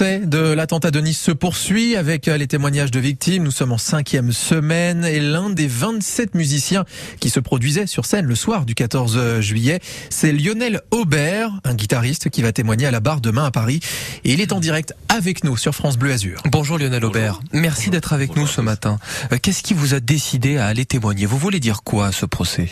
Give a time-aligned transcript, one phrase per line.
[0.00, 3.44] de l'attentat de Nice se poursuit avec euh, les témoignages de victimes.
[3.44, 6.84] Nous sommes en cinquième semaine et l'un des 27 musiciens
[7.20, 9.78] qui se produisaient sur scène le soir du 14 juillet,
[10.10, 13.78] c'est Lionel Aubert, un guitariste qui va témoigner à la barre demain à Paris.
[14.24, 16.42] Et il est en direct avec nous sur France Bleu Azur.
[16.50, 17.38] Bonjour Lionel Aubert.
[17.52, 18.98] Merci d'être avec nous ce matin.
[19.30, 21.24] Euh, qu'est-ce qui vous a décidé à aller témoigner?
[21.24, 22.68] Vous voulez dire quoi à ce procès?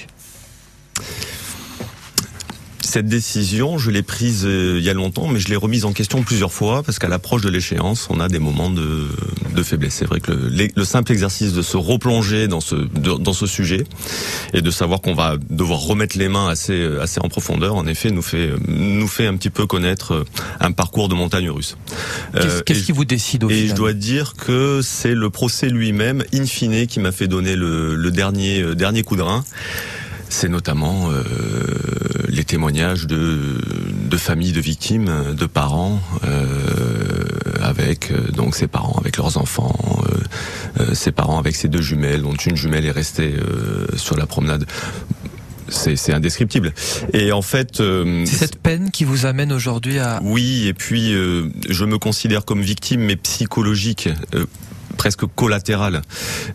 [2.92, 5.94] Cette décision, je l'ai prise euh, il y a longtemps, mais je l'ai remise en
[5.94, 9.08] question plusieurs fois parce qu'à l'approche de l'échéance, on a des moments de,
[9.54, 9.94] de faiblesse.
[9.94, 13.84] C'est vrai que le, le, simple exercice de se replonger dans ce dans ce sujet
[14.52, 18.10] et de savoir qu'on va devoir remettre les mains assez assez en profondeur, en effet,
[18.10, 20.26] nous fait nous fait un petit peu connaître
[20.60, 21.78] un parcours de montagne russe.
[22.34, 26.24] Qu'est-ce euh, qui vous décide au Et je dois dire que c'est le procès lui-même,
[26.34, 29.44] in fine, qui m'a fait donner le, le dernier euh, dernier coup de rein
[30.32, 31.22] c'est notamment euh,
[32.28, 33.60] les témoignages de,
[34.08, 36.42] de familles de victimes, de parents, euh,
[37.60, 39.76] avec euh, donc ses parents, avec leurs enfants,
[40.94, 43.34] ses parents avec ses deux jumelles, dont une jumelle est restée
[43.96, 44.64] sur la promenade
[45.68, 46.74] c'est indescriptible.
[47.14, 50.20] Et en fait, c'est cette peine qui vous amène aujourd'hui à.
[50.22, 54.08] Oui, et puis je me considère comme victime, mais psychologique
[55.02, 56.00] presque collatéral.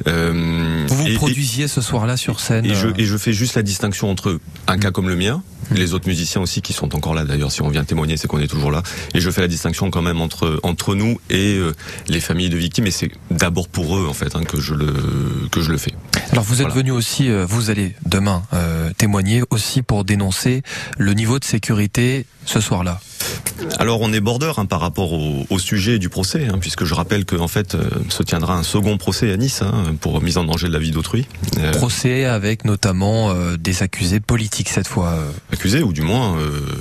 [0.08, 2.66] Euh, vous vous produisiez ce soir-là sur scène.
[2.66, 5.94] Et je, et je fais juste la distinction entre un cas comme le mien, les
[5.94, 8.48] autres musiciens aussi qui sont encore là d'ailleurs si on vient témoigner c'est qu'on est
[8.48, 8.84] toujours là.
[9.14, 11.74] Et je fais la distinction quand même entre entre nous et euh,
[12.08, 12.88] les familles de victimes.
[12.88, 14.94] Et c'est d'abord pour eux en fait hein, que je le
[15.52, 15.94] que je le fais.
[16.32, 20.62] Alors vous êtes venu aussi euh, vous allez demain euh, témoigner aussi pour dénoncer
[20.98, 23.02] le niveau de sécurité ce soir-là
[23.78, 26.94] alors on est border hein, par rapport au, au, sujet du procès, hein, puisque je
[26.94, 30.38] rappelle qu'en en fait euh, se tiendra un second procès à Nice hein, pour mise
[30.38, 31.28] en danger de la vie d'autrui.
[31.60, 35.18] Euh, procès avec notamment euh, des accusés politiques cette fois.
[35.54, 36.38] Accusés ou du moins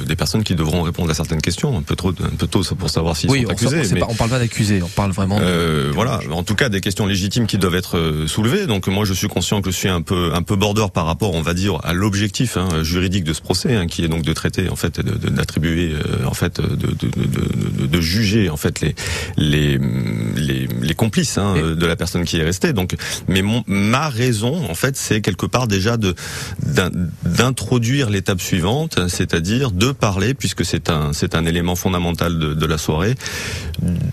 [0.06, 1.76] des personnes qui devront répondre à certaines questions.
[1.76, 3.82] Un peu trop, un peu tôt pour savoir s'ils sont accusés.
[3.92, 4.00] mais...
[4.00, 5.38] Pas, on parle pas d'accusés, on parle vraiment.
[5.38, 5.90] De...
[5.94, 8.66] voilà, en tout cas des questions légitimes qui doivent être soulevées.
[8.66, 11.34] Donc moi je suis conscient que je suis un peu un peu border par rapport,
[11.34, 14.76] on va dire, à l'objectif juridique de ce procès, qui est donc de traiter en
[14.76, 15.94] fait d'attribuer
[16.26, 18.94] en fait de, de de, de, juger en fait les
[19.36, 19.78] les
[20.36, 22.72] les, les complices hein, de la personne qui est restée.
[22.72, 22.94] Donc,
[23.28, 26.14] mais mon, ma raison en fait, c'est quelque part déjà de
[27.24, 32.66] d'introduire l'étape suivante, c'est-à-dire de parler, puisque c'est un c'est un élément fondamental de, de,
[32.66, 33.14] la soirée,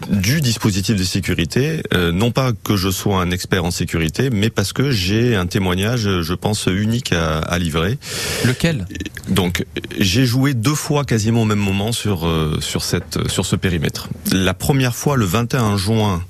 [0.10, 1.82] du dispositif de sécurité.
[1.94, 5.46] Euh, non pas que je sois un expert en sécurité, mais parce que j'ai un
[5.46, 7.98] témoignage, je pense, unique à, à livrer.
[8.46, 8.86] Lequel?
[9.30, 9.66] Donc,
[10.00, 14.10] j'ai joué deux fois quasiment au même moment sur euh, sur cette sur ce périmètre.
[14.32, 16.24] La première fois le 21 juin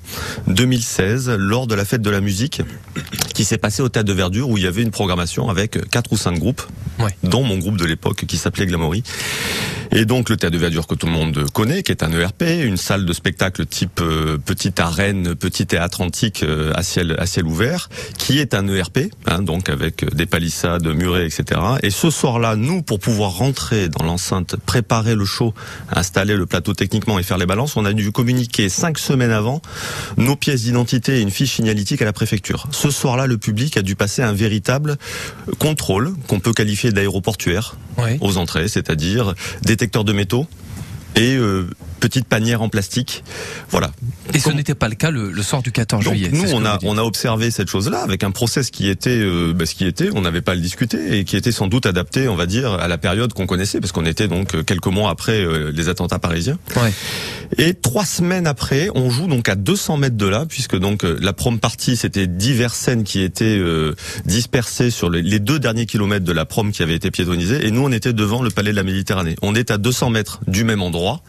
[0.48, 2.62] 2016 lors de la fête de la musique
[3.32, 6.12] qui s'est passée au Théâtre de Verdure où il y avait une programmation avec quatre
[6.12, 6.62] ou cinq groupes,
[7.22, 9.02] dont mon groupe de l'époque qui s'appelait Glamory.
[9.92, 12.42] Et donc le théâtre de verdure que tout le monde connaît, qui est un ERP,
[12.42, 17.88] une salle de spectacle type euh, petite arène, petit théâtre antique euh, à ciel ouvert,
[18.18, 21.60] qui est un ERP, hein, donc avec des palissades, murets, etc.
[21.82, 25.54] Et ce soir-là, nous, pour pouvoir rentrer dans l'enceinte, préparer le show,
[25.90, 29.60] installer le plateau techniquement et faire les balances, on a dû communiquer cinq semaines avant
[30.16, 32.66] nos pièces d'identité et une fiche signalétique à la préfecture.
[32.70, 34.96] Ce soir-là, le public a dû passer un véritable
[35.58, 37.76] contrôle qu'on peut qualifier d'aéroportuaire
[38.20, 40.46] aux entrées, c'est-à-dire détecteur de métaux
[41.16, 41.68] et euh,
[42.00, 43.24] petite panière en plastique.
[43.70, 43.90] Voilà.
[44.32, 46.30] Et ce n'était pas le cas le, soir du 14 juillet.
[46.32, 49.66] Nous, on a on a observé cette chose-là avec un process qui était euh, bah,
[49.66, 52.28] ce qui était, on n'avait pas à le discuter et qui était sans doute adapté,
[52.28, 55.10] on va dire, à la période qu'on connaissait parce qu'on était donc euh, quelques mois
[55.10, 56.58] après euh, les attentats parisiens.
[56.76, 56.92] Ouais.
[57.58, 61.32] Et trois semaines après, on joue donc à 200 mètres de là, puisque donc la
[61.32, 63.60] prom partie, c'était diverses scènes qui étaient
[64.24, 67.70] dispersées sur les, les, deux derniers kilomètres de la prom qui avait été piétonnisée, et
[67.70, 69.36] nous on était devant le palais de la Méditerranée.
[69.42, 71.22] On est à 200 mètres du même endroit.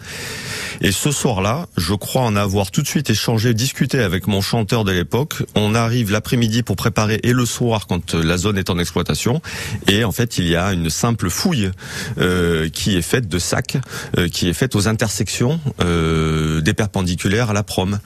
[0.81, 4.83] Et ce soir-là, je crois en avoir tout de suite échangé, discuté avec mon chanteur
[4.83, 5.43] de l'époque.
[5.55, 9.41] On arrive l'après-midi pour préparer et le soir quand euh, la zone est en exploitation.
[9.87, 11.71] Et en fait, il y a une simple fouille
[12.17, 13.77] euh, qui est faite de sacs,
[14.17, 17.99] euh, qui est faite aux intersections des perpendiculaires à la prom.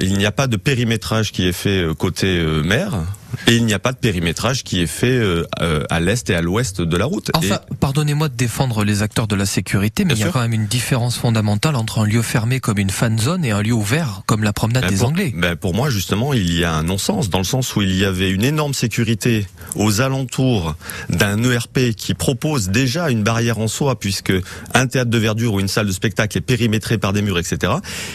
[0.00, 3.04] Il n'y a pas de périmétrage qui est fait côté mer
[3.46, 6.34] et il n'y a pas de périmétrage qui est fait euh, euh, à l'est et
[6.34, 7.30] à l'ouest de la route.
[7.34, 10.52] Enfin, pardonnez-moi de défendre les acteurs de la sécurité, mais il y a quand même
[10.52, 14.22] une différence fondamentale entre un lieu fermé comme une fan zone et un lieu ouvert
[14.26, 15.32] comme la promenade ben des Anglais.
[15.36, 18.04] Ben pour moi, justement, il y a un non-sens dans le sens où il y
[18.04, 19.46] avait une énorme sécurité
[19.76, 20.74] aux alentours
[21.08, 24.32] d'un ERP qui propose déjà une barrière en soi, puisque
[24.72, 27.72] un théâtre de verdure ou une salle de spectacle est périmétré par des murs, etc.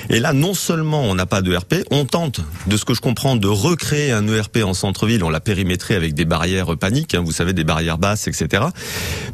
[0.10, 3.36] Et là, non seulement on n'a pas d'ERP, on tente, de ce que je comprends,
[3.36, 4.74] de recréer un ERP en
[5.10, 8.64] centre-ville on l'a périmétré avec des barrières paniques, hein, vous savez, des barrières basses, etc.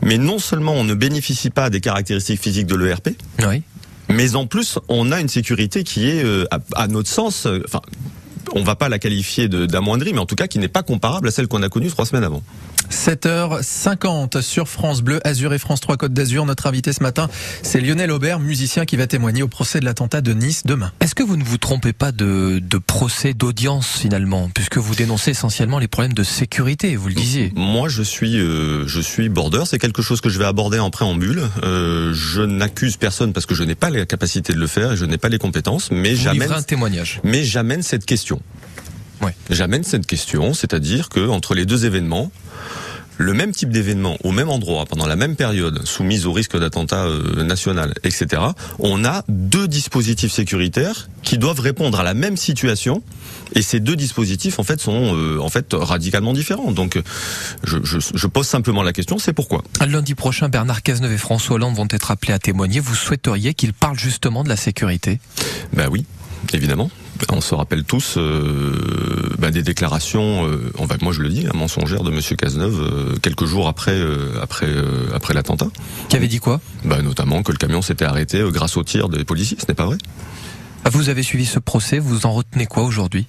[0.02, 3.62] Mais non seulement on ne bénéficie pas des caractéristiques physiques de l'ERP, oui
[4.10, 7.82] Mais en plus, on a une sécurité qui est, à, à notre sens, enfin,
[8.54, 11.32] on va pas la qualifier d'amoindrie, mais en tout cas qui n'est pas comparable à
[11.32, 12.44] celle qu'on a connue trois semaines avant.
[12.92, 16.46] 7h50 sur France Bleu, Azur et France 3 Côte d'Azur.
[16.46, 17.30] Notre invité ce matin,
[17.62, 20.92] c'est Lionel Aubert, musicien qui va témoigner au procès de l'attentat de Nice demain.
[21.00, 25.80] Est-ce que vous ne vous trompez pas de, procès, d'audience finalement, puisque vous dénoncez essentiellement
[25.80, 27.52] les problèmes de sécurité, vous le disiez?
[27.56, 29.64] Moi, je suis, euh, je suis border.
[29.66, 31.42] C'est quelque chose que je vais aborder en préambule.
[31.64, 34.98] Euh, je n'accuse personne parce que je n'ai pas la capacité de le faire et
[34.98, 37.20] je n'ai pas les compétences, mais j'amène un témoignage.
[37.24, 38.42] Mais j'amène cette question.
[39.22, 39.36] Ouais.
[39.50, 42.32] J'amène cette question, c'est-à-dire que entre les deux événements,
[43.18, 47.06] le même type d'événement au même endroit pendant la même période, soumise au risque d'attentat
[47.06, 48.42] euh, national, etc.,
[48.80, 53.02] on a deux dispositifs sécuritaires qui doivent répondre à la même situation.
[53.54, 56.72] Et ces deux dispositifs, en fait, sont euh, en fait radicalement différents.
[56.72, 57.02] Donc,
[57.64, 59.64] je, je, je pose simplement la question, c'est pourquoi?
[59.88, 62.80] Lundi prochain, Bernard Cazeneuve et François Hollande vont être appelés à témoigner.
[62.82, 65.20] Vous souhaiteriez qu'ils parlent justement de la sécurité?
[65.72, 66.06] Ben oui,
[66.54, 66.90] évidemment.
[67.32, 71.48] On se rappelle tous euh, bah, des déclarations, euh, on va, moi je le dis,
[71.48, 74.68] un mensongère de Monsieur Cazeneuve euh, quelques jours après euh, après
[75.14, 75.68] après l'attentat.
[76.10, 76.62] Qui avait dit quoi?
[76.84, 79.58] Bah, Notamment que le camion s'était arrêté grâce au tir des policiers.
[79.60, 79.98] Ce n'est pas vrai?
[80.84, 82.00] Ah, vous avez suivi ce procès.
[82.00, 83.28] Vous en retenez quoi aujourd'hui?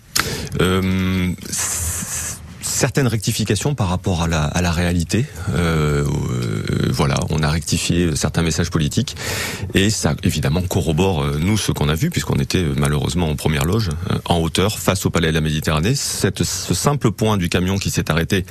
[2.76, 5.24] Certaines rectifications par rapport à la, réalité.
[5.54, 9.16] Euh, euh, voilà, on a rectifié certains messages politiques
[9.72, 13.64] et ça évidemment corrobore euh, nous ce qu'on a vu puisqu'on était malheureusement en première
[13.64, 13.88] loge
[14.26, 15.94] en hauteur face au palais de la Méditerranée.
[15.94, 18.44] Cette, ce simple point du camion qui s'est arrêté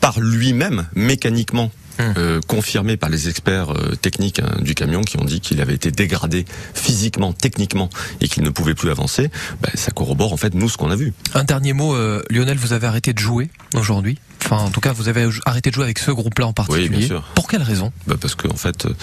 [0.00, 1.70] par lui-même mécaniquement.
[2.00, 5.74] Euh, confirmé par les experts euh, techniques hein, du camion qui ont dit qu'il avait
[5.74, 7.90] été dégradé physiquement, techniquement
[8.20, 9.30] et qu'il ne pouvait plus avancer,
[9.60, 11.12] bah, ça corrobore en fait nous ce qu'on a vu.
[11.34, 14.18] Un dernier mot, euh, Lionel, vous avez arrêté de jouer aujourd'hui?
[14.44, 16.88] Enfin, en tout cas, vous avez arrêté de jouer avec ce groupe-là en particulier.
[16.88, 17.22] Oui, bien sûr.
[17.34, 17.92] Pour quelle raison?
[18.06, 18.94] Bah Parce que en fait, n'étant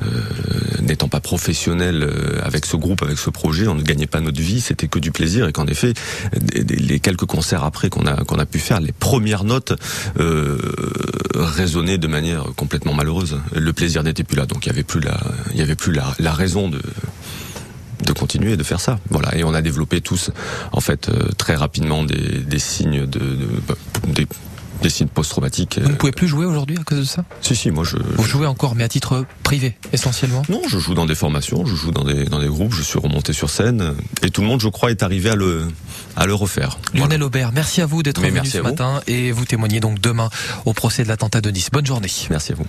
[0.00, 0.67] pas
[1.28, 2.08] professionnel
[2.42, 5.12] avec ce groupe, avec ce projet, on ne gagnait pas notre vie, c'était que du
[5.12, 5.92] plaisir et qu'en effet,
[6.54, 9.74] les quelques concerts après qu'on a qu'on a pu faire, les premières notes
[11.34, 13.38] résonnaient de manière complètement malheureuse.
[13.54, 15.20] Le plaisir n'était plus là, donc il y avait plus la,
[15.52, 16.80] il y avait plus la, raison de
[18.06, 18.98] de continuer de faire ça.
[19.10, 20.30] Voilà, et on a développé tous,
[20.72, 23.20] en fait, euh, très rapidement des, des signes de,
[23.66, 23.74] bah,
[24.82, 25.78] des signes post-traumatiques.
[25.82, 27.24] Vous ne pouvez plus jouer aujourd'hui à cause de ça?
[27.40, 27.96] Si, si, moi je...
[27.96, 30.42] Vous jouez encore, mais à titre privé, essentiellement?
[30.48, 32.98] Non, je joue dans des formations, je joue dans des, dans des groupes, je suis
[32.98, 35.68] remonté sur scène, et tout le monde, je crois, est arrivé à le,
[36.16, 36.78] à le refaire.
[36.94, 40.30] Lionel Aubert, merci à vous d'être venu ce matin, et vous témoignez donc demain
[40.64, 41.68] au procès de l'attentat de Nice.
[41.72, 42.10] Bonne journée.
[42.30, 42.66] Merci à vous.